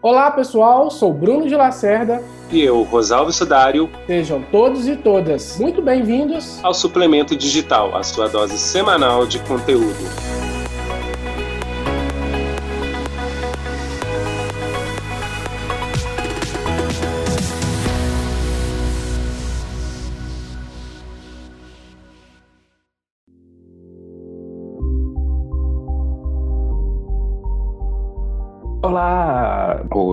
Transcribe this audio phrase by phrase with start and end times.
[0.00, 2.22] Olá pessoal, sou Bruno de Lacerda.
[2.52, 3.90] E eu, Rosalvo Sudário.
[4.06, 10.47] Sejam todos e todas muito bem-vindos ao Suplemento Digital, a sua dose semanal de conteúdo.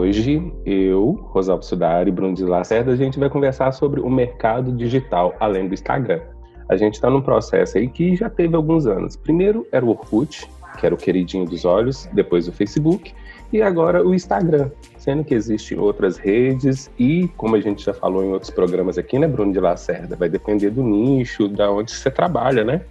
[0.06, 4.72] Hoje eu, Rosalvo Sudari e Bruno de Lacerda, a gente vai conversar sobre o mercado
[4.72, 6.22] digital além do Instagram.
[6.70, 9.16] A gente está num processo aí que já teve alguns anos.
[9.16, 10.48] Primeiro era o Orkut,
[10.80, 13.16] que era o queridinho dos olhos, depois o Facebook
[13.52, 18.24] e agora o Instagram, sendo que existem outras redes e, como a gente já falou
[18.24, 22.12] em outros programas aqui, né, Bruno de Lacerda, vai depender do nicho, da onde você
[22.12, 22.82] trabalha, né?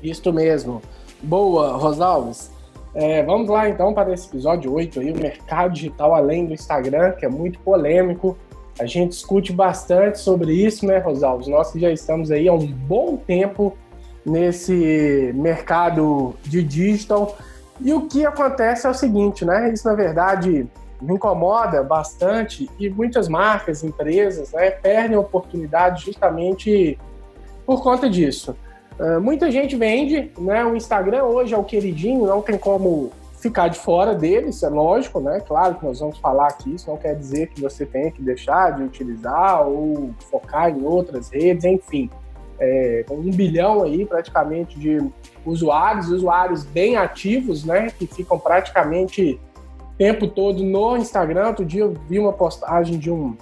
[0.00, 0.80] Isso mesmo.
[1.20, 2.59] Boa, Rosalves.
[2.94, 7.12] É, vamos lá então para esse episódio 8 aí, o mercado digital além do Instagram,
[7.12, 8.36] que é muito polêmico.
[8.78, 11.46] A gente discute bastante sobre isso, né, Rosalves?
[11.46, 13.76] Nós que já estamos aí há um bom tempo
[14.24, 17.36] nesse mercado de digital.
[17.80, 19.72] E o que acontece é o seguinte, né?
[19.72, 20.66] Isso na verdade
[21.00, 26.98] me incomoda bastante e muitas marcas, empresas, né, perdem oportunidade justamente
[27.64, 28.54] por conta disso.
[29.00, 30.62] Uh, muita gente vende, né?
[30.62, 34.68] O Instagram hoje é o queridinho, não tem como ficar de fora dele, isso é
[34.68, 35.40] lógico, né?
[35.40, 38.76] Claro que nós vamos falar aqui, isso não quer dizer que você tenha que deixar
[38.76, 42.10] de utilizar ou focar em outras redes, enfim.
[42.58, 44.98] É, um bilhão aí praticamente de
[45.46, 47.88] usuários, usuários bem ativos, né?
[47.98, 49.40] Que ficam praticamente
[49.80, 51.46] o tempo todo no Instagram.
[51.46, 53.34] Outro dia eu vi uma postagem de um,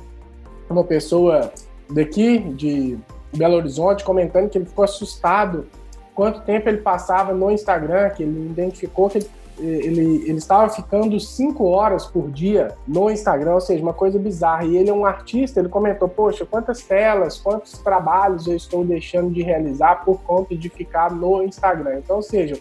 [0.71, 1.53] uma pessoa
[1.91, 2.97] daqui, de
[3.37, 5.67] Belo Horizonte, comentando que ele ficou assustado
[6.15, 9.29] quanto tempo ele passava no Instagram, que ele identificou que ele,
[9.61, 14.65] ele, ele estava ficando cinco horas por dia no Instagram, ou seja, uma coisa bizarra.
[14.65, 19.31] E ele é um artista, ele comentou, poxa, quantas telas, quantos trabalhos eu estou deixando
[19.31, 21.99] de realizar por conta de ficar no Instagram.
[21.99, 22.59] Então, ou seja,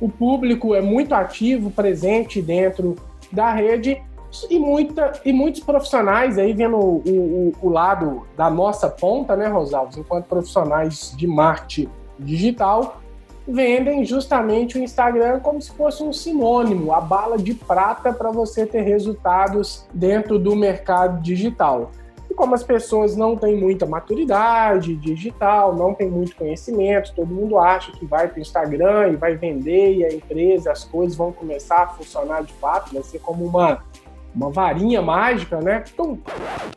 [0.00, 2.96] o público é muito ativo, presente dentro
[3.32, 4.00] da rede
[4.48, 9.46] e, muita, e muitos profissionais aí vendo o, o, o lado da nossa ponta, né,
[9.48, 13.00] Rosalves, enquanto profissionais de marketing digital,
[13.46, 18.64] vendem justamente o Instagram como se fosse um sinônimo, a bala de prata para você
[18.64, 21.90] ter resultados dentro do mercado digital.
[22.30, 27.58] E como as pessoas não têm muita maturidade digital, não têm muito conhecimento, todo mundo
[27.58, 31.30] acha que vai para o Instagram e vai vender e a empresa, as coisas vão
[31.30, 33.82] começar a funcionar de fato, vai ser como uma
[34.34, 35.84] uma varinha mágica, né?
[35.96, 36.18] Tum.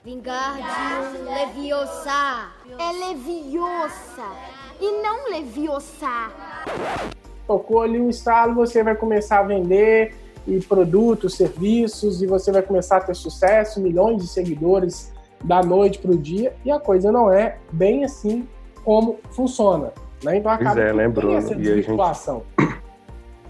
[0.03, 2.49] Vingardium Leviosa.
[2.77, 4.25] É Leviosa
[4.79, 6.31] e não Leviosa.
[7.47, 10.15] Tocou ali um estalo, você vai começar a vender
[10.47, 15.11] e produtos, serviços e você vai começar a ter sucesso, milhões de seguidores
[15.43, 18.47] da noite para o dia e a coisa não é bem assim
[18.83, 19.91] como funciona.
[20.23, 20.37] Né?
[20.37, 21.37] Então acaba pois é, né, Bruno?
[21.37, 22.43] essa desvirtuação.
[22.59, 22.84] E a gente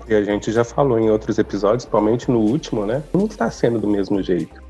[0.07, 3.03] e a gente já falou em outros episódios, principalmente no último, né?
[3.13, 4.63] Não está sendo do mesmo jeito.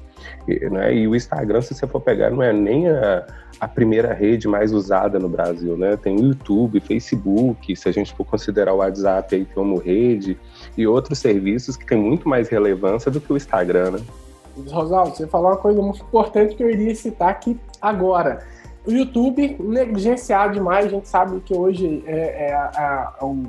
[0.48, 0.96] E, né?
[0.96, 3.26] e o Instagram, se você for pegar, não é nem a,
[3.60, 5.98] a primeira rede mais usada no Brasil, né?
[5.98, 10.38] Tem o YouTube, Facebook, se a gente for considerar o WhatsApp aí como rede,
[10.78, 14.00] e outros serviços que têm muito mais relevância do que o Instagram, né?
[14.70, 18.46] Rosaldo, você falou uma coisa muito importante que eu iria citar aqui agora.
[18.86, 23.44] O YouTube negligenciado demais, a gente sabe que hoje é, é a, a, o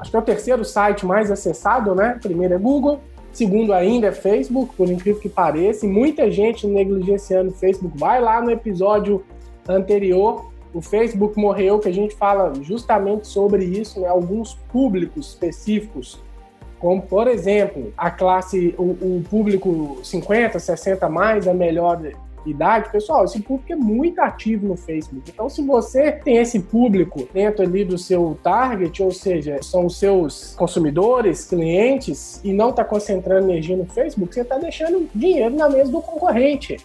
[0.00, 2.18] acho que é o terceiro site mais acessado, né?
[2.20, 3.00] Primeiro é Google,
[3.32, 7.96] segundo ainda é Facebook, por incrível que pareça, e muita gente negligenciando o Facebook.
[7.98, 9.24] Vai lá no episódio
[9.68, 14.08] anterior, o Facebook morreu, que a gente fala justamente sobre isso, né?
[14.08, 16.20] Alguns públicos específicos,
[16.78, 22.00] como por exemplo, a classe, o, o público 50, 60 mais, a melhor
[22.46, 25.30] idade, pessoal, esse público é muito ativo no Facebook.
[25.30, 29.98] Então, se você tem esse público dentro ali do seu target, ou seja, são os
[29.98, 35.68] seus consumidores, clientes, e não está concentrando energia no Facebook, você está deixando dinheiro na
[35.68, 36.76] mesa do concorrente.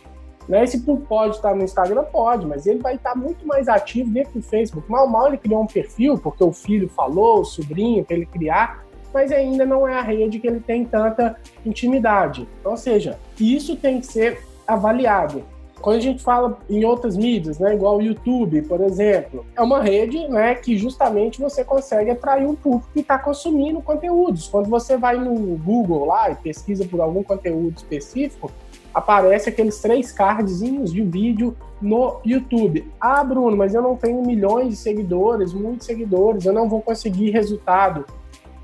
[0.47, 0.63] Né?
[0.63, 2.03] Esse público pode estar no Instagram?
[2.03, 4.89] Pode, mas ele vai estar muito mais ativo dentro do Facebook.
[4.89, 8.85] Mal, mal ele criou um perfil, porque o filho falou, o sobrinho, para ele criar,
[9.13, 12.47] mas ainda não é a rede que ele tem tanta intimidade.
[12.59, 15.43] Então, ou seja, isso tem que ser avaliado.
[15.81, 19.83] Quando a gente fala em outras mídias, né, igual o YouTube, por exemplo, é uma
[19.83, 24.47] rede né, que justamente você consegue atrair um público que está consumindo conteúdos.
[24.47, 28.51] Quando você vai no Google lá e pesquisa por algum conteúdo específico,
[28.95, 32.89] aparece aqueles três cardzinhos de vídeo no YouTube.
[32.99, 37.31] Ah, Bruno, mas eu não tenho milhões de seguidores, muitos seguidores, eu não vou conseguir
[37.31, 38.05] resultado.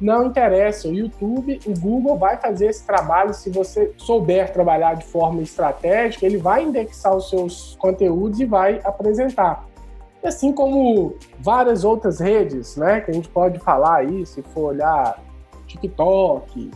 [0.01, 0.87] Não interessa.
[0.87, 3.33] O YouTube, o Google vai fazer esse trabalho.
[3.33, 8.81] Se você souber trabalhar de forma estratégica, ele vai indexar os seus conteúdos e vai
[8.83, 9.65] apresentar.
[10.23, 15.19] Assim como várias outras redes, né, que a gente pode falar aí, se for olhar
[15.67, 16.69] TikTok,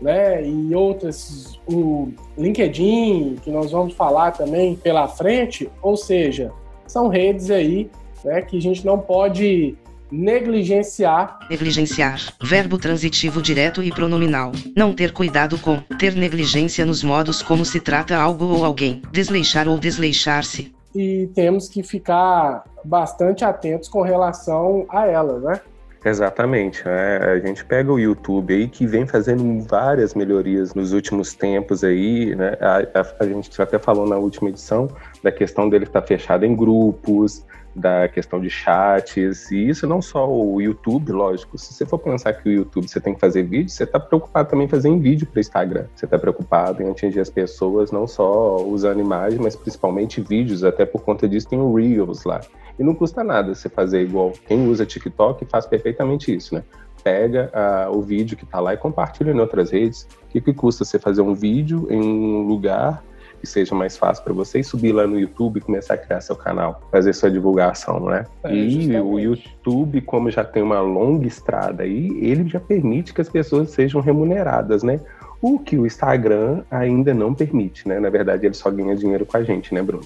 [0.00, 6.52] né, e outras, o LinkedIn, que nós vamos falar também pela frente, ou seja,
[6.86, 7.90] são redes aí
[8.24, 9.76] né, que a gente não pode
[10.12, 11.38] negligenciar.
[11.48, 12.20] Negligenciar.
[12.40, 14.52] Verbo transitivo direto e pronominal.
[14.76, 15.78] Não ter cuidado com.
[15.98, 19.00] Ter negligência nos modos como se trata algo ou alguém.
[19.10, 20.72] Desleixar ou desleixar-se.
[20.94, 25.60] E temos que ficar bastante atentos com relação a ela, né?
[26.04, 26.82] Exatamente.
[26.84, 31.84] É, a gente pega o YouTube aí que vem fazendo várias melhorias nos últimos tempos
[31.84, 32.56] aí, né?
[32.60, 34.88] A, a, a gente até falou na última edição
[35.22, 40.28] da questão dele estar fechado em grupos, da questão de chats, e isso não só
[40.30, 41.56] o YouTube, lógico.
[41.56, 44.50] Se você for pensar que o YouTube você tem que fazer vídeo, você está preocupado
[44.50, 45.86] também em fazer em vídeo para Instagram.
[45.94, 50.84] Você está preocupado em atingir as pessoas não só usando imagem, mas principalmente vídeos, até
[50.84, 52.40] por conta disso tem o Reels lá.
[52.78, 56.62] E não custa nada você fazer igual quem usa TikTok faz perfeitamente isso, né?
[57.02, 60.06] Pega uh, o vídeo que está lá e compartilha em outras redes.
[60.24, 63.02] O que, que custa você fazer um vídeo em um lugar
[63.42, 66.20] que seja mais fácil para você e subir lá no YouTube e começar a criar
[66.20, 68.24] seu canal, fazer sua divulgação, né?
[68.44, 69.00] É, e justamente.
[69.00, 73.70] o YouTube, como já tem uma longa estrada aí, ele já permite que as pessoas
[73.70, 75.00] sejam remuneradas, né?
[75.40, 77.98] O que o Instagram ainda não permite, né?
[77.98, 80.04] Na verdade, ele só ganha dinheiro com a gente, né, Bruno?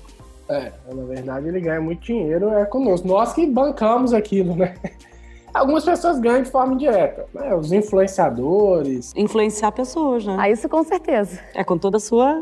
[0.48, 3.06] É, na verdade ele ganha muito dinheiro é conosco.
[3.06, 4.74] Nós que bancamos aquilo, né?
[5.52, 7.54] Algumas pessoas ganham de forma indireta, né?
[7.54, 9.12] Os influenciadores.
[9.14, 10.36] Influenciar pessoas, né?
[10.38, 11.38] Ah, isso com certeza.
[11.54, 12.40] É com toda a sua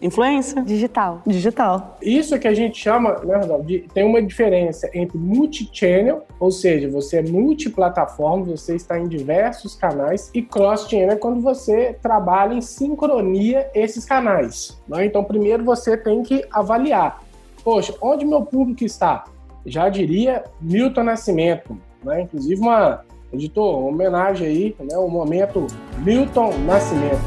[0.00, 0.62] Influência.
[0.62, 1.22] Digital.
[1.26, 1.96] Digital.
[2.02, 6.50] Isso é que a gente chama, né, Rodolfo, de, tem uma diferença entre multi-channel, ou
[6.50, 12.54] seja, você é multiplataforma, você está em diversos canais, e cross-channel é quando você trabalha
[12.54, 14.80] em sincronia esses canais.
[14.86, 15.06] Né?
[15.06, 17.22] Então, primeiro você tem que avaliar.
[17.64, 19.24] Poxa, onde meu público está?
[19.64, 22.22] Já diria Milton Nascimento, né?
[22.22, 24.96] Inclusive uma editor, uma homenagem aí, né?
[24.96, 25.66] O momento
[25.98, 27.18] Milton Nascimento.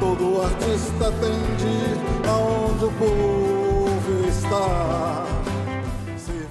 [0.00, 2.11] Todo artista tem de
[2.84, 5.24] o povo está.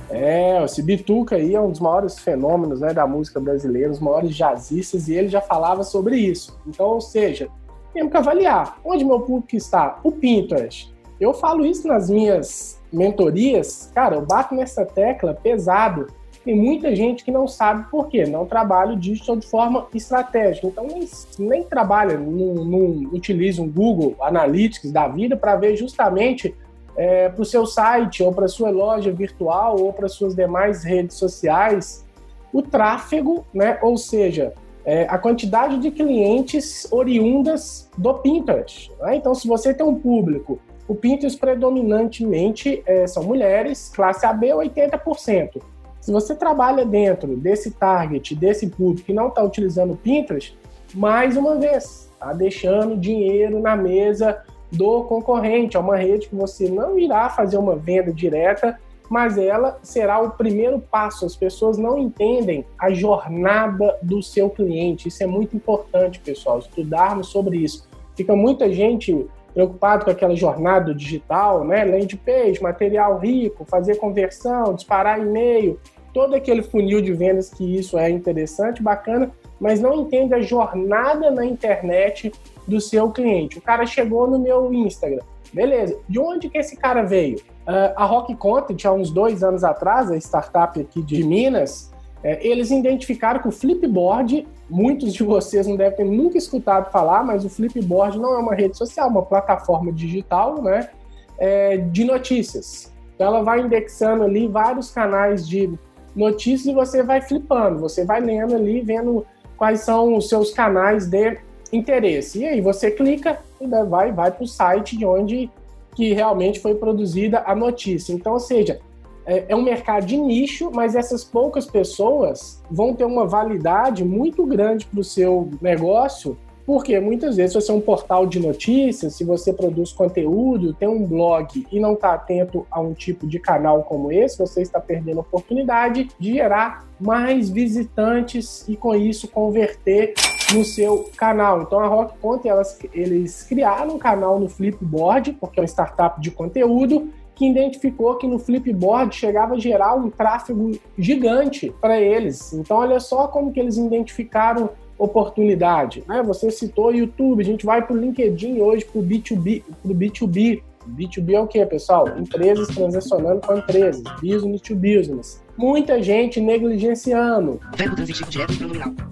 [0.09, 4.35] É, esse Bituca aí é um dos maiores fenômenos né, da música brasileira, os maiores
[4.35, 6.57] jazzistas, e ele já falava sobre isso.
[6.65, 7.49] Então, ou seja,
[7.93, 9.99] temos que avaliar onde meu público está.
[10.03, 10.93] O Pinterest.
[11.19, 16.07] Eu falo isso nas minhas mentorias, cara, eu bato nessa tecla pesado
[16.43, 20.67] tem muita gente que não sabe por quê, não trabalha o digital de forma estratégica.
[20.67, 21.07] Então, nem,
[21.37, 26.55] nem trabalha, não, utiliza um Google Analytics da vida para ver justamente
[26.97, 31.15] é, para o seu site, ou para sua loja virtual, ou para suas demais redes
[31.15, 32.05] sociais,
[32.51, 33.77] o tráfego, né?
[33.81, 34.53] ou seja,
[34.83, 38.91] é, a quantidade de clientes oriundas do Pinterest.
[38.99, 39.15] Né?
[39.15, 45.61] Então, se você tem um público, o Pinterest predominantemente é, são mulheres, classe AB 80%.
[46.01, 50.57] Se você trabalha dentro desse target, desse público que não está utilizando Pinterest,
[50.95, 55.77] mais uma vez, está deixando dinheiro na mesa do concorrente.
[55.77, 60.31] É uma rede que você não irá fazer uma venda direta, mas ela será o
[60.31, 61.23] primeiro passo.
[61.23, 65.07] As pessoas não entendem a jornada do seu cliente.
[65.07, 67.87] Isso é muito importante, pessoal, estudarmos sobre isso.
[68.15, 71.83] Fica muita gente preocupado com aquela jornada digital, né?
[71.83, 75.79] Landing page, material rico, fazer conversão, disparar e-mail,
[76.13, 81.29] todo aquele funil de vendas que isso é interessante, bacana, mas não entende a jornada
[81.31, 82.31] na internet
[82.67, 83.57] do seu cliente.
[83.57, 85.97] O cara chegou no meu Instagram, beleza?
[86.07, 87.37] De onde que esse cara veio?
[87.61, 91.90] Uh, a Rock Content, há uns dois anos atrás, a startup aqui de Minas,
[92.23, 97.23] é, eles identificaram que o Flipboard, muitos de vocês não devem ter nunca escutado falar,
[97.23, 100.89] mas o Flipboard não é uma rede social, uma plataforma digital, né,
[101.37, 102.91] é, de notícias.
[103.15, 105.71] Então ela vai indexando ali vários canais de
[106.15, 109.25] notícias e você vai flipando, você vai lendo ali, vendo
[109.57, 111.37] quais são os seus canais de
[111.71, 112.39] interesse.
[112.39, 115.49] E aí você clica e vai, vai para o site de onde
[115.95, 118.13] que realmente foi produzida a notícia.
[118.13, 118.79] Então, ou seja,
[119.25, 124.45] é, é um mercado de nicho, mas essas poucas pessoas vão ter uma validade muito
[124.45, 129.23] grande para o seu negócio, porque muitas vezes você é um portal de notícias, se
[129.23, 133.83] você produz conteúdo, tem um blog e não está atento a um tipo de canal
[133.83, 140.13] como esse, você está perdendo a oportunidade de gerar mais visitantes e com isso converter
[140.53, 141.63] no seu canal.
[141.63, 146.21] Então a Rock Content, elas, eles criaram um canal no Flipboard, porque é uma startup
[146.21, 147.09] de conteúdo,
[147.41, 152.53] que identificou que no Flipboard chegava a gerar um tráfego gigante para eles.
[152.53, 156.03] Então olha só como que eles identificaram oportunidade.
[156.07, 156.21] Né?
[156.21, 159.95] Você citou o YouTube, a gente vai para o LinkedIn hoje, para o B2B, pro
[159.95, 160.61] B2B.
[160.87, 162.07] B2B é o que, pessoal?
[162.15, 165.41] Empresas transacionando com empresas, business to business.
[165.57, 167.59] Muita gente negligenciando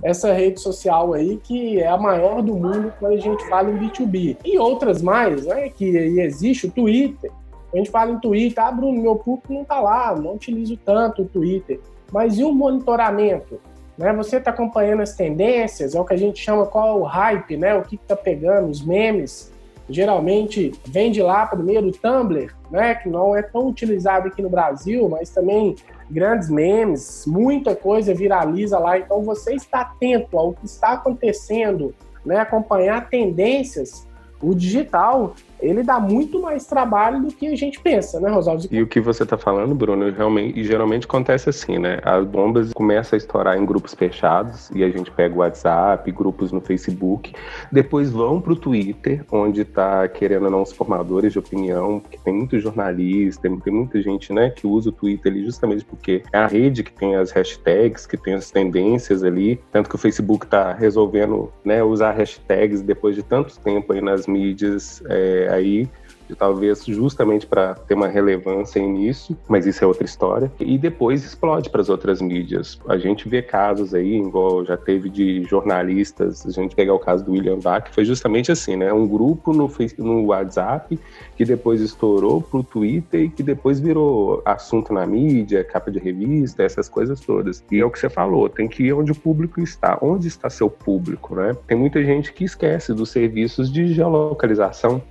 [0.04, 3.78] essa rede social aí, que é a maior do mundo quando a gente fala em
[3.78, 4.38] B2B.
[4.46, 5.70] E outras mais, né?
[5.70, 5.86] Que
[6.20, 7.32] existe o Twitter.
[7.74, 11.22] A gente fala em Twitter, ah, Bruno, meu público não tá lá, não utilizo tanto
[11.22, 11.80] o Twitter.
[12.12, 13.60] Mas e o monitoramento?
[13.98, 14.14] Né?
[14.14, 17.58] Você está acompanhando as tendências, é o que a gente chama qual é o hype,
[17.58, 17.76] né?
[17.76, 19.52] O que está pegando, os memes.
[19.90, 22.96] Geralmente vem de lá primeiro o Tumblr, né?
[22.96, 25.76] Que não é tão utilizado aqui no Brasil, mas também
[26.10, 28.98] grandes memes, muita coisa viraliza lá.
[28.98, 31.94] Então você está atento ao que está acontecendo,
[32.26, 32.38] né?
[32.38, 34.08] Acompanhar tendências.
[34.42, 38.68] O digital ele dá muito mais trabalho do que a gente pensa, né, Rosaldo?
[38.72, 42.00] E o que você está falando, Bruno, realmente, geralmente acontece assim, né?
[42.04, 46.52] As bombas começam a estourar em grupos fechados e a gente pega o WhatsApp, grupos
[46.52, 47.34] no Facebook,
[47.72, 52.20] depois vão para o Twitter, onde está querendo ou não os formadores de opinião, que
[52.20, 56.38] tem muito jornalista, tem muita gente, né, que usa o Twitter ali justamente porque é
[56.38, 60.46] a rede que tem as hashtags, que tem as tendências ali, tanto que o Facebook
[60.46, 65.90] está resolvendo, né, usar hashtags depois de tanto tempo aí nas mídias é, aí
[66.36, 70.52] talvez justamente para ter uma relevância nisso, mas isso é outra história.
[70.60, 72.80] E depois explode para as outras mídias.
[72.88, 77.24] A gente vê casos aí, igual já teve de jornalistas, a gente pegar o caso
[77.24, 78.92] do William Bach, foi justamente assim, né?
[78.92, 81.00] Um grupo no, no WhatsApp
[81.36, 86.00] que depois estourou para o Twitter e que depois virou assunto na mídia, capa de
[86.00, 87.64] revista, essas coisas todas.
[87.72, 89.98] E é o que você falou, tem que ir onde o público está.
[90.02, 91.56] Onde está seu público, né?
[91.68, 95.02] Tem muita gente que esquece dos serviços de geolocalização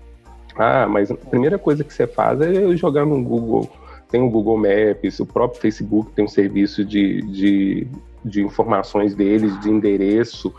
[0.58, 3.70] ah, mas a primeira coisa que você faz é jogar no Google.
[4.10, 7.86] Tem o Google Maps, o próprio Facebook tem um serviço de, de,
[8.24, 10.52] de informações deles, de endereço.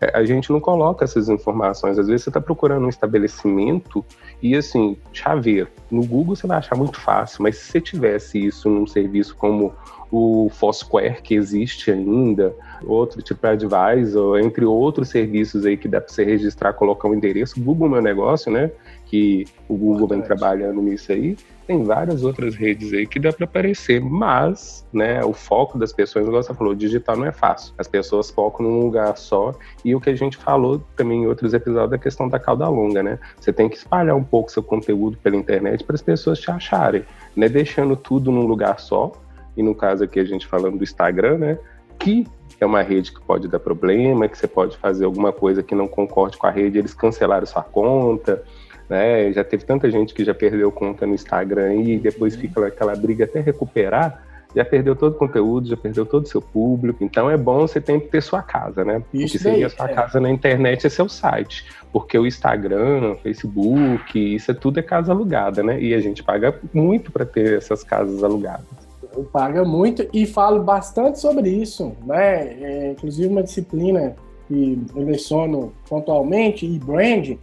[0.00, 1.98] É, a gente não coloca essas informações.
[1.98, 4.04] Às vezes você está procurando um estabelecimento
[4.42, 5.68] e, assim, chaveiro.
[5.90, 9.72] No Google você vai achar muito fácil, mas se você tivesse isso num serviço como
[10.10, 16.12] o Foursquare, que existe ainda, outro tipo advisor, entre outros serviços aí que dá para
[16.12, 18.70] você registrar, colocar um endereço, Google Meu Negócio, né?
[19.14, 21.36] Que o Google vem trabalhando nisso aí.
[21.68, 26.26] Tem várias outras redes aí que dá para aparecer, mas, né, o foco das pessoas,
[26.26, 27.72] igual você falou, digital não é fácil.
[27.78, 29.54] As pessoas focam num lugar só
[29.84, 33.04] e o que a gente falou também em outros episódios da questão da cauda longa,
[33.04, 33.20] né?
[33.38, 37.04] Você tem que espalhar um pouco seu conteúdo pela internet para as pessoas te acharem,
[37.36, 37.48] né?
[37.48, 39.12] Deixando tudo num lugar só.
[39.56, 41.58] E no caso aqui a gente falando do Instagram, né?
[42.00, 42.26] Que
[42.60, 45.86] é uma rede que pode dar problema, que você pode fazer alguma coisa que não
[45.86, 48.42] concorde com a rede, eles cancelaram sua conta,
[48.88, 49.32] né?
[49.32, 53.24] Já teve tanta gente que já perdeu conta no Instagram e depois fica aquela briga
[53.24, 54.22] até recuperar,
[54.54, 57.02] já perdeu todo o conteúdo, já perdeu todo o seu público.
[57.02, 59.02] Então é bom você ter que ter sua casa, né?
[59.12, 59.94] Isso Porque seria a sua é.
[59.94, 61.66] casa na internet é seu site.
[61.92, 65.80] Porque o Instagram, o Facebook, isso é tudo é casa alugada, né?
[65.80, 68.84] E a gente paga muito para ter essas casas alugadas
[69.22, 72.60] paga muito e falo bastante sobre isso, né?
[72.60, 74.16] É, inclusive uma disciplina
[74.48, 77.36] que eu leciono pontualmente, e brand,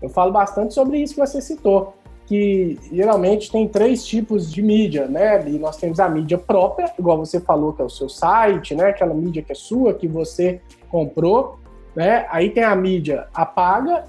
[0.00, 1.94] eu falo bastante sobre isso que você citou,
[2.26, 5.48] que geralmente tem três tipos de mídia, né?
[5.48, 8.88] E nós temos a mídia própria, igual você falou, que é o seu site, né?
[8.88, 10.60] Aquela mídia que é sua, que você
[10.90, 11.58] comprou,
[11.94, 12.26] né?
[12.30, 14.04] Aí tem a mídia apaga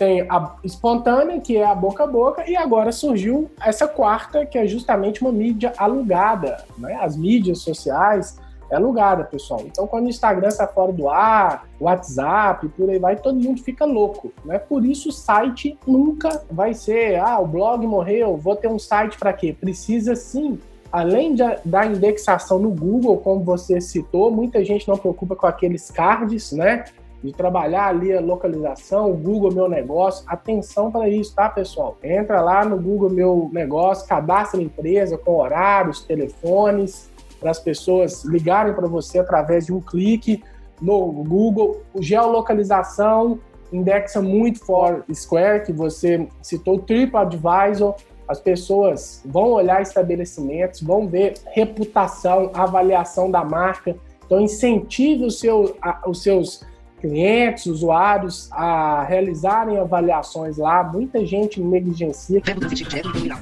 [0.00, 4.56] tem a espontânea, que é a boca a boca, e agora surgiu essa quarta, que
[4.56, 6.64] é justamente uma mídia alugada.
[6.78, 6.98] Né?
[6.98, 9.62] As mídias sociais é alugada, pessoal.
[9.66, 13.84] Então, quando o Instagram está fora do ar, WhatsApp, por aí vai, todo mundo fica
[13.84, 14.32] louco.
[14.44, 14.58] Né?
[14.58, 19.18] Por isso, o site nunca vai ser, ah, o blog morreu, vou ter um site
[19.18, 19.54] para quê?
[19.58, 20.58] Precisa sim
[20.92, 25.88] além de, da indexação no Google, como você citou, muita gente não preocupa com aqueles
[25.88, 26.84] cards, né?
[27.22, 30.24] de trabalhar ali a localização, o Google Meu Negócio.
[30.26, 31.98] Atenção para isso, tá, pessoal?
[32.02, 37.09] Entra lá no Google Meu Negócio, cadastra a empresa com horários, telefones,
[37.40, 40.44] para as pessoas ligarem para você através de um clique
[40.80, 41.82] no Google.
[41.92, 43.40] O geolocalização
[43.72, 47.94] indexa muito for Square, que você citou, TripAdvisor.
[48.28, 53.96] As pessoas vão olhar estabelecimentos, vão ver reputação, avaliação da marca.
[54.24, 56.64] Então, incentive o seu, a, os seus
[57.00, 60.84] clientes, usuários a realizarem avaliações lá.
[60.84, 62.40] Muita gente negligencia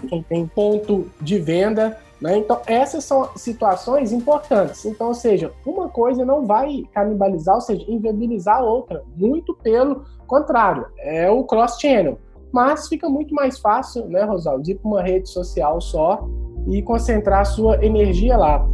[0.09, 1.99] quem tem ponto de venda.
[2.21, 2.39] Né?
[2.39, 4.85] Então, essas são situações importantes.
[4.85, 9.05] Então, ou seja, uma coisa não vai canibalizar, ou seja, inviabilizar a outra.
[9.17, 12.19] Muito pelo contrário, é o cross-channel.
[12.53, 16.27] Mas fica muito mais fácil, né, Rosaldo, ir para uma rede social só
[16.67, 18.67] e concentrar sua energia lá.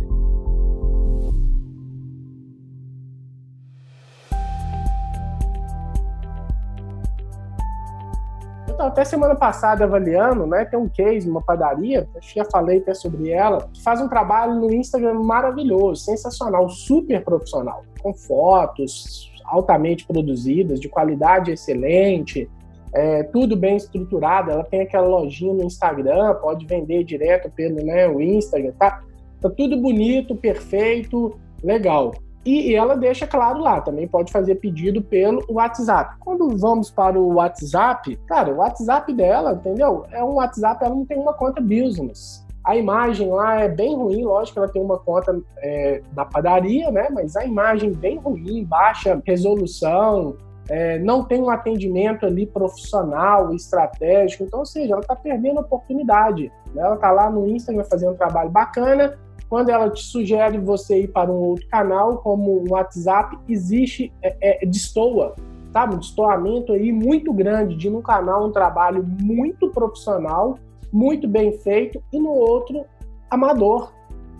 [8.74, 10.64] Então, até semana passada avaliando, né?
[10.64, 14.72] Tem um case, uma padaria, já falei até sobre ela, que faz um trabalho no
[14.74, 22.50] Instagram maravilhoso, sensacional, super profissional, com fotos altamente produzidas, de qualidade excelente,
[22.92, 24.50] é, tudo bem estruturado.
[24.50, 29.04] Ela tem aquela lojinha no Instagram, pode vender direto pelo né, o Instagram, tá?
[29.40, 32.12] Tá tudo bonito, perfeito, legal.
[32.44, 36.16] E ela deixa claro lá, também pode fazer pedido pelo WhatsApp.
[36.20, 40.04] Quando vamos para o WhatsApp, cara, o WhatsApp dela, entendeu?
[40.10, 42.44] É um WhatsApp, ela não tem uma conta business.
[42.62, 46.90] A imagem lá é bem ruim, lógico que ela tem uma conta é, da padaria,
[46.90, 47.08] né?
[47.10, 50.36] Mas a imagem bem ruim, baixa resolução,
[50.68, 54.44] é, não tem um atendimento ali profissional, estratégico.
[54.44, 56.50] Então, ou seja, ela está perdendo a oportunidade.
[56.74, 56.82] Né?
[56.82, 61.08] Ela está lá no Instagram fazendo um trabalho bacana, quando ela te sugere você ir
[61.08, 65.34] para um outro canal, como o WhatsApp, existe, é, é, destoa,
[65.72, 65.84] tá?
[65.84, 70.58] Um destoamento aí muito grande de um canal um trabalho muito profissional,
[70.92, 72.84] muito bem feito, e no outro,
[73.30, 73.92] amador.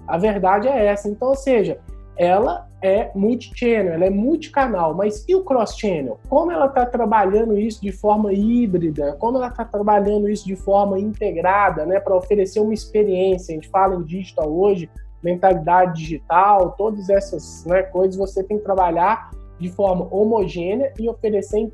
[0.06, 1.08] A verdade é essa.
[1.08, 1.78] Então, ou seja,
[2.16, 6.20] ela é multi-channel, ela é multicanal, mas e o cross-channel?
[6.28, 9.16] Como ela está trabalhando isso de forma híbrida?
[9.18, 13.52] Como ela está trabalhando isso de forma integrada, né, para oferecer uma experiência?
[13.52, 14.90] A gente fala em digital hoje,
[15.22, 21.66] mentalidade digital, todas essas né, coisas você tem que trabalhar de forma homogênea e oferecer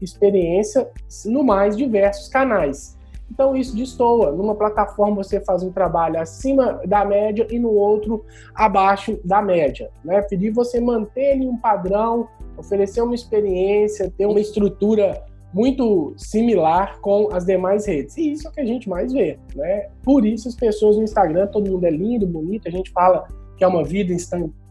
[0.00, 0.90] experiência
[1.26, 2.95] no mais diversos canais.
[3.30, 4.32] Então isso destoa.
[4.32, 9.90] Numa plataforma você faz um trabalho acima da média e no outro abaixo da média.
[10.04, 10.22] Né?
[10.22, 17.28] Pedir você manter ali um padrão, oferecer uma experiência, ter uma estrutura muito similar com
[17.32, 18.16] as demais redes.
[18.16, 19.88] E isso é o que a gente mais vê, né?
[20.02, 23.64] Por isso as pessoas no Instagram, todo mundo é lindo, bonito, a gente fala que
[23.64, 24.14] é uma vida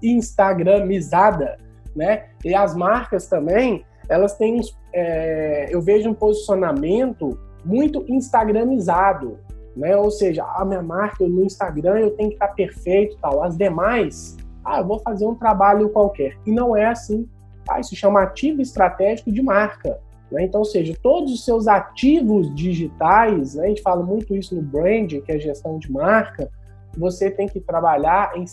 [0.03, 1.57] instagramizada,
[1.95, 2.25] né?
[2.43, 4.61] E as marcas também, elas têm,
[4.93, 7.35] é, eu vejo um posicionamento
[7.65, 9.37] muito instagramizado,
[9.75, 9.97] né?
[9.97, 13.43] Ou seja, a minha marca no Instagram eu tenho que estar perfeito, tal.
[13.43, 16.37] As demais, ah, eu vou fazer um trabalho qualquer.
[16.45, 17.27] E não é assim.
[17.67, 19.99] Ah, isso chama ativo estratégico de marca.
[20.31, 20.45] Né?
[20.45, 23.65] Então, ou seja, todos os seus ativos digitais, né?
[23.65, 26.49] a gente fala muito isso no branding, que é gestão de marca,
[26.97, 28.45] você tem que trabalhar em,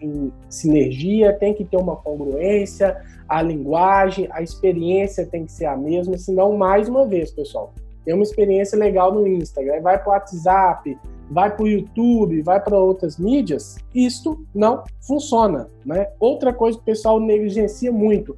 [0.00, 2.96] em sinergia, tem que ter uma congruência,
[3.28, 7.72] a linguagem, a experiência tem que ser a mesma, senão, mais uma vez, pessoal,
[8.08, 10.98] tem uma experiência legal no Instagram, vai para o WhatsApp,
[11.30, 15.68] vai para o YouTube, vai para outras mídias, isto não funciona.
[15.84, 16.08] Né?
[16.18, 18.34] Outra coisa que o pessoal negligencia muito,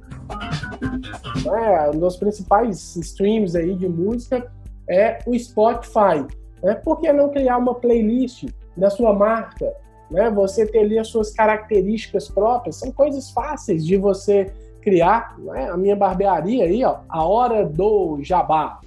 [1.45, 1.89] né?
[1.89, 4.51] um dos principais streams aí de música
[4.89, 6.27] é o Spotify.
[6.61, 6.75] Né?
[6.75, 9.73] Por que não criar uma playlist da sua marca?
[10.09, 10.29] Né?
[10.31, 15.39] Você ter ali as suas características próprias, são coisas fáceis de você criar.
[15.39, 15.69] Né?
[15.69, 18.81] A minha barbearia aí, ó, a hora do jabá.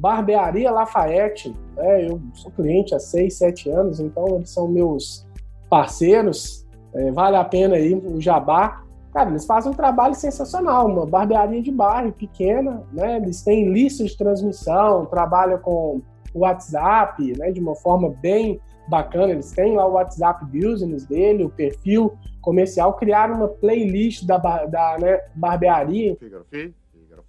[0.00, 5.26] Barbearia Lafayette, né, eu sou cliente há seis, sete anos, então eles são meus
[5.68, 8.82] parceiros, é, vale a pena aí o jabá.
[9.12, 13.18] Cara, eles fazem um trabalho sensacional, uma barbearia de bairro pequena, né?
[13.18, 16.00] Eles têm lista de transmissão, trabalham com
[16.32, 17.50] o WhatsApp, né?
[17.50, 18.58] De uma forma bem
[18.88, 19.32] bacana.
[19.32, 24.96] Eles têm lá o WhatsApp Business dele, o perfil comercial, criaram uma playlist da, da
[24.98, 26.16] né, barbearia.
[26.16, 27.24] Fígaro, fígaro,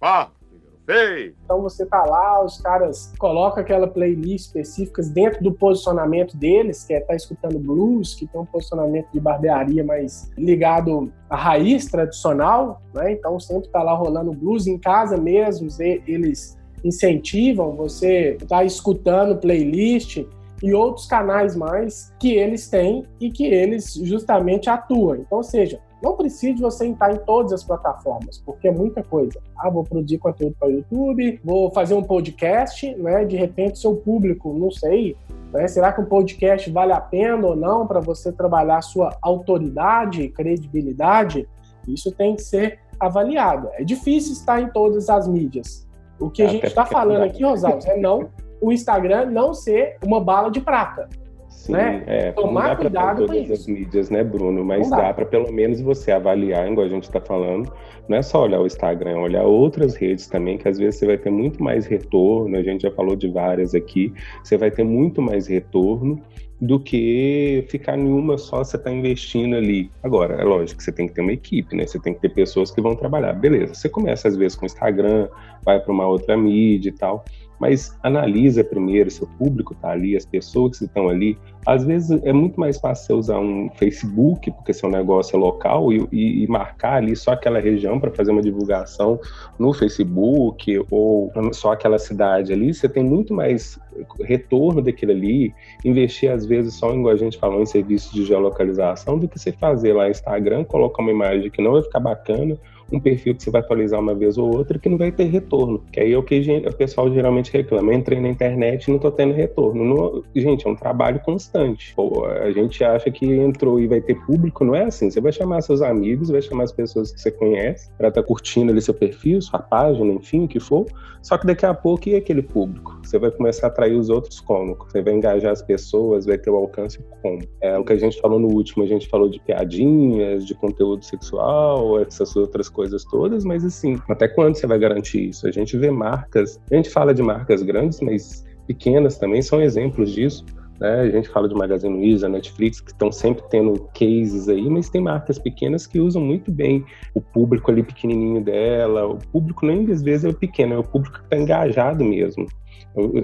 [0.88, 1.34] Ei!
[1.44, 6.92] Então você tá lá, os caras colocam aquela playlist específica dentro do posicionamento deles, que
[6.92, 12.82] é tá escutando blues, que tem um posicionamento de barbearia mais ligado à raiz tradicional,
[12.92, 13.12] né?
[13.12, 20.24] Então sempre tá lá rolando blues em casa mesmo, eles incentivam você tá escutando playlist
[20.62, 25.16] e outros canais mais que eles têm e que eles justamente atuam.
[25.16, 29.38] Então, ou seja, não precisa você entrar em todas as plataformas, porque é muita coisa.
[29.56, 33.24] Ah, vou produzir conteúdo para o YouTube, vou fazer um podcast, né?
[33.24, 35.16] De repente, seu público, não sei,
[35.52, 35.68] né?
[35.68, 41.48] Será que um podcast vale a pena ou não para você trabalhar sua autoridade, credibilidade?
[41.86, 43.68] Isso tem que ser avaliado.
[43.74, 45.86] É difícil estar em todas as mídias.
[46.18, 48.28] O que a gente está falando aqui, Rosalvo, é não
[48.60, 51.08] o Instagram não ser uma bala de prata.
[51.52, 52.02] Sim, né?
[52.06, 54.64] é, Tomar não dá cuidado todas com as mídias, né, Bruno?
[54.64, 57.72] Mas dá, dá para pelo menos você avaliar, igual a gente está falando.
[58.08, 61.16] Não é só olhar o Instagram, olhar outras redes também, que às vezes você vai
[61.16, 62.56] ter muito mais retorno.
[62.56, 64.12] A gente já falou de várias aqui.
[64.42, 66.20] Você vai ter muito mais retorno
[66.62, 69.90] do que ficar em uma só você está investindo ali.
[70.00, 71.84] Agora, é lógico que você tem que ter uma equipe, né?
[71.84, 73.32] Você tem que ter pessoas que vão trabalhar.
[73.32, 75.28] Beleza, você começa às vezes com o Instagram,
[75.64, 77.24] vai para uma outra mídia e tal,
[77.62, 81.38] mas analisa primeiro se o público está ali, as pessoas que estão ali.
[81.64, 85.92] Às vezes é muito mais fácil você usar um Facebook, porque seu negócio é local,
[85.92, 89.20] e, e, e marcar ali só aquela região para fazer uma divulgação
[89.60, 92.74] no Facebook, ou só aquela cidade ali.
[92.74, 93.78] Você tem muito mais
[94.24, 99.20] retorno daquilo ali, investir às vezes só, igual a gente falou, em serviços de geolocalização,
[99.20, 102.58] do que você fazer lá no Instagram, colocar uma imagem que não vai ficar bacana,
[102.92, 105.82] um perfil que você vai atualizar uma vez ou outra que não vai ter retorno.
[105.92, 107.94] Que aí é o que o pessoal geralmente reclama.
[107.94, 110.22] entrei na internet e não estou tendo retorno.
[110.34, 111.94] Gente, é um trabalho constante.
[111.94, 115.10] Pô, a gente acha que entrou e vai ter público, não é assim.
[115.10, 118.26] Você vai chamar seus amigos, vai chamar as pessoas que você conhece para estar tá
[118.26, 120.86] curtindo ali seu perfil, sua página, enfim, o que for.
[121.22, 122.98] Só que daqui a pouco e aquele público?
[123.02, 124.76] Você vai começar a atrair os outros como?
[124.76, 127.40] Você vai engajar as pessoas, vai ter o alcance como?
[127.60, 131.04] É o que a gente falou no último, a gente falou de piadinhas, de conteúdo
[131.04, 135.46] sexual, essas outras coisas coisas todas, mas assim, até quando você vai garantir isso?
[135.46, 140.10] A gente vê marcas, a gente fala de marcas grandes, mas pequenas também são exemplos
[140.10, 140.44] disso.
[140.82, 141.02] Né?
[141.02, 145.00] A gente fala de Magazine Luiza, Netflix, que estão sempre tendo cases aí, mas tem
[145.00, 149.06] marcas pequenas que usam muito bem o público ali pequenininho dela.
[149.06, 152.46] O público nem às vezes é pequeno, é o público que está engajado mesmo.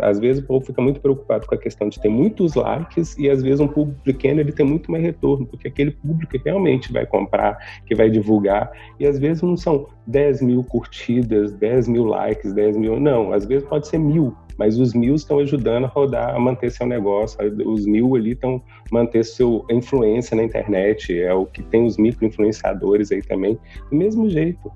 [0.00, 3.28] Às vezes o povo fica muito preocupado com a questão de ter muitos likes e
[3.28, 6.92] às vezes um público pequeno ele tem muito mais retorno, porque aquele público que realmente
[6.92, 12.04] vai comprar, que vai divulgar, e às vezes não são 10 mil curtidas, 10 mil
[12.04, 15.88] likes, 10 mil, não, às vezes pode ser mil, mas os mil estão ajudando a
[15.88, 21.32] rodar, a manter seu negócio, os mil ali estão manter sua influência na internet, é
[21.32, 23.58] o que tem os micro-influenciadores aí também,
[23.90, 24.70] do mesmo jeito.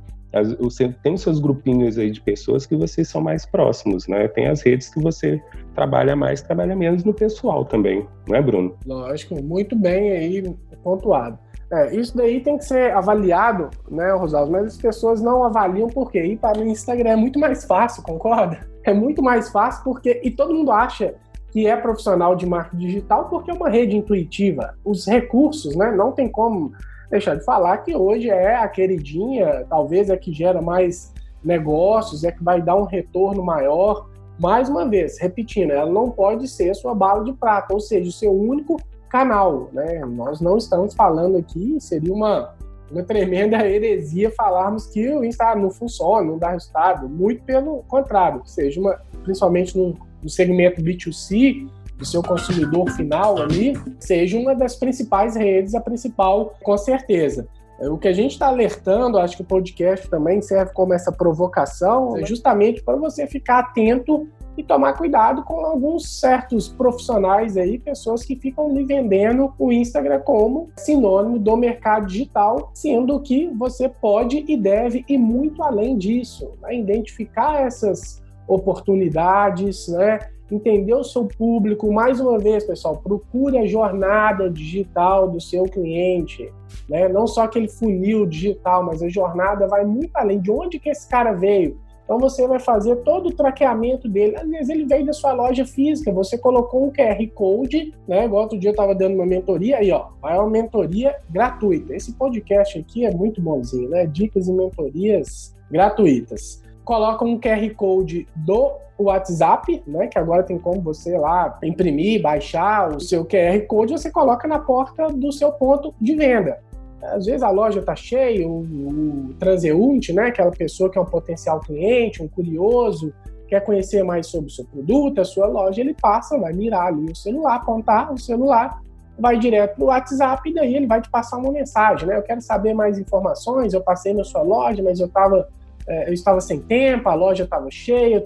[0.61, 4.29] Você tem os seus grupinhos aí de pessoas que vocês são mais próximos, né?
[4.29, 5.43] Tem as redes que você
[5.75, 8.75] trabalha mais, trabalha menos no pessoal também, não é, Bruno?
[8.87, 11.39] Lógico, muito bem aí pontuado.
[11.73, 14.53] É, isso daí tem que ser avaliado, né, Rosaldo?
[14.53, 18.71] Mas as pessoas não avaliam porque ir para o Instagram é muito mais fácil, concorda?
[18.85, 20.21] É muito mais fácil porque.
[20.25, 21.15] E todo mundo acha
[21.53, 24.75] que é profissional de marketing digital porque é uma rede intuitiva.
[24.85, 25.93] Os recursos, né?
[25.93, 26.73] Não tem como
[27.09, 32.33] deixar de falar que hoje é a queridinha, talvez é que gera mais negócios, é
[32.33, 34.09] que vai dar um retorno maior.
[34.37, 38.13] Mais uma vez, repetindo, ela não pode ser sua bala de prata, ou seja, o
[38.13, 38.79] seu único
[39.13, 39.69] canal.
[39.73, 40.01] Né?
[40.07, 42.55] Nós não estamos falando aqui, seria uma,
[42.91, 47.07] uma tremenda heresia falarmos que o Instagram não funciona, não dá resultado.
[47.09, 53.75] Muito pelo contrário, seja uma, principalmente no, no segmento B2C, do seu consumidor final ali,
[54.01, 57.47] seja uma das principais redes, a principal, com certeza.
[57.79, 62.17] O que a gente está alertando, acho que o podcast também serve como essa provocação,
[62.17, 68.25] é justamente para você ficar atento e tomar cuidado com alguns certos profissionais aí, pessoas
[68.25, 74.45] que ficam lhe vendendo o Instagram como sinônimo do mercado digital, sendo que você pode
[74.47, 76.77] e deve ir muito além disso, né?
[76.77, 80.19] identificar essas oportunidades, né?
[80.55, 81.93] entender o seu público.
[81.93, 86.53] Mais uma vez, pessoal, procure a jornada digital do seu cliente,
[86.89, 87.09] né?
[87.09, 91.09] Não só aquele funil digital, mas a jornada vai muito além de onde que esse
[91.09, 91.79] cara veio.
[92.13, 94.37] Então você vai fazer todo o traqueamento dele.
[94.37, 98.27] Às vezes ele veio da sua loja física, você colocou um QR Code, né?
[98.27, 101.95] Igual outro dia eu estava dando uma mentoria, aí ó, é uma mentoria gratuita.
[101.95, 104.05] Esse podcast aqui é muito bonzinho, né?
[104.05, 110.07] Dicas e mentorias gratuitas coloca um QR Code do WhatsApp, né?
[110.07, 114.59] Que agora tem como você lá imprimir, baixar o seu QR Code, você coloca na
[114.59, 116.61] porta do seu ponto de venda.
[117.03, 120.27] Às vezes a loja está cheia, o, o transeunte, né?
[120.27, 123.13] Aquela pessoa que é um potencial cliente, um curioso,
[123.49, 127.11] quer conhecer mais sobre o seu produto, a sua loja, ele passa, vai mirar ali
[127.11, 128.81] o celular, apontar o celular,
[129.19, 132.17] vai direto para o WhatsApp e daí ele vai te passar uma mensagem, né?
[132.17, 135.49] Eu quero saber mais informações, eu passei na sua loja, mas eu estava
[135.87, 138.25] é, eu estava sem tempo, a loja estava cheia,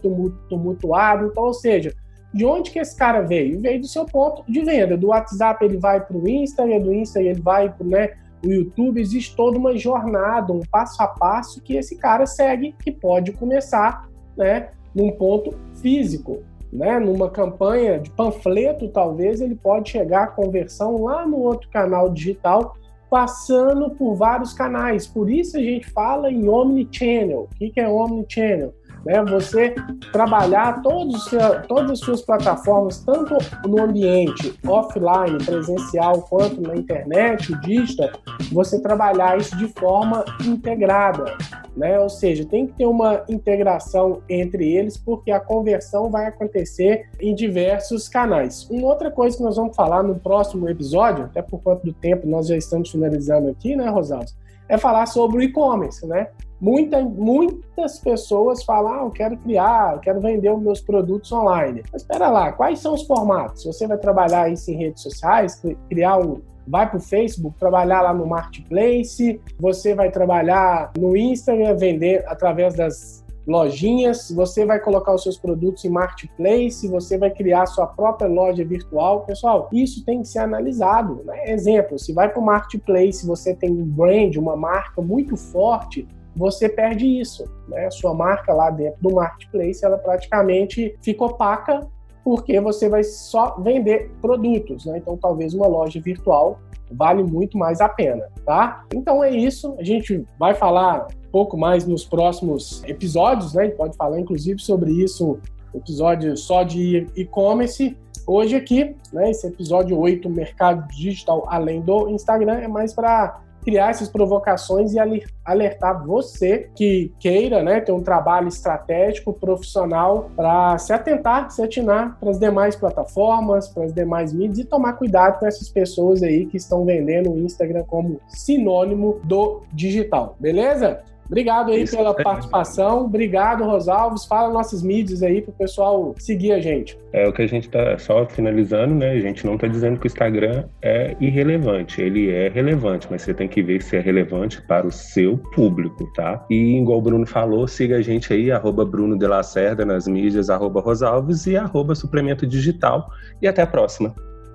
[0.49, 1.27] tumultuado.
[1.27, 1.95] Então, ou seja,
[2.33, 3.61] de onde que esse cara veio?
[3.61, 4.97] Veio do seu ponto de venda.
[4.97, 8.11] Do WhatsApp ele vai para o Instagram, do Instagram ele vai para né,
[8.45, 9.01] o YouTube.
[9.01, 14.09] Existe toda uma jornada, um passo a passo que esse cara segue, que pode começar
[14.37, 16.43] né, num ponto físico.
[16.73, 22.11] Né, numa campanha de panfleto, talvez ele pode chegar à conversão lá no outro canal
[22.11, 22.75] digital
[23.09, 25.07] passando por vários canais.
[25.07, 27.49] Por isso a gente fala em omnichannel.
[27.55, 28.75] O que é omnichannel?
[29.07, 29.25] Né?
[29.27, 29.73] Você
[30.11, 31.31] trabalhar todos,
[31.69, 38.11] todas as suas plataformas, tanto no ambiente offline, presencial, quanto na internet, digital,
[38.51, 41.37] você trabalhar isso de forma integrada.
[41.77, 42.01] né?
[42.01, 47.33] Ou seja, tem que ter uma integração entre eles, porque a conversão vai acontecer em
[47.33, 48.69] diversos canais.
[48.69, 52.27] Uma outra coisa que nós vamos falar no próximo episódio, até por conta do tempo
[52.27, 54.35] nós já estamos finalizando aqui, né, Rosalves?
[54.69, 56.27] É falar sobre o e-commerce, né?
[56.61, 61.83] Muita, muitas pessoas falam, ah, eu quero criar, eu quero vender os meus produtos online.
[61.93, 63.65] Mas espera lá, quais são os formatos?
[63.65, 68.15] Você vai trabalhar isso em redes sociais, criar um, vai para o Facebook, trabalhar lá
[68.15, 75.23] no Marketplace, você vai trabalhar no Instagram, vender através das lojinhas, você vai colocar os
[75.23, 79.21] seus produtos em Marketplace, você vai criar sua própria loja virtual.
[79.21, 81.23] Pessoal, isso tem que ser analisado.
[81.25, 81.53] Né?
[81.53, 86.69] Exemplo, se vai para o Marketplace, você tem um brand, uma marca muito forte, você
[86.69, 87.45] perde isso.
[87.67, 87.91] Né?
[87.91, 91.81] Sua marca lá dentro do Marketplace, ela praticamente fica opaca
[92.23, 94.99] porque você vai só vender produtos, né?
[94.99, 96.59] Então, talvez uma loja virtual
[96.91, 98.85] vale muito mais a pena, tá?
[98.93, 99.77] Então é isso.
[99.79, 103.63] A gente vai falar um pouco mais nos próximos episódios, né?
[103.63, 105.39] A gente pode falar inclusive sobre isso,
[105.73, 107.97] episódio só de e-commerce.
[108.27, 113.91] Hoje aqui, né, esse episódio 8, mercado digital além do Instagram, é mais para criar
[113.91, 114.99] essas provocações e
[115.45, 122.17] alertar você que queira né, ter um trabalho estratégico, profissional, para se atentar, se atinar
[122.21, 126.47] para as demais plataformas, para as demais mídias e tomar cuidado com essas pessoas aí
[126.47, 131.03] que estão vendendo o Instagram como sinônimo do digital, beleza?
[131.27, 132.23] Obrigado aí Isso pela é.
[132.23, 133.05] participação.
[133.05, 134.25] Obrigado, Rosalves.
[134.25, 136.99] Fala nossas mídias aí para o pessoal seguir a gente.
[137.13, 139.11] É o que a gente está só finalizando, né?
[139.11, 142.01] A gente não está dizendo que o Instagram é irrelevante.
[142.01, 146.11] Ele é relevante, mas você tem que ver se é relevante para o seu público,
[146.15, 146.45] tá?
[146.49, 150.51] E igual o Bruno falou, siga a gente aí, arroba Bruno de Lacerda nas mídias,
[150.51, 153.11] arroba Rosalves e arroba Suplemento Digital.
[153.43, 154.15] E até a próxima.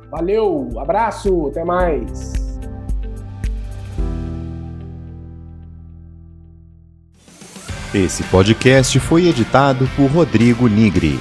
[0.10, 2.51] Valeu, abraço, até mais.
[7.94, 11.20] Esse podcast foi editado por Rodrigo Nigri.